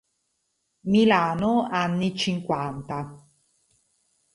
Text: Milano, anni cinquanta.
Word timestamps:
Milano, 0.93 1.53
anni 1.69 2.09
cinquanta. 2.15 2.99